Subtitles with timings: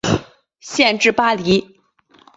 [0.61, 1.63] 县治巴黎。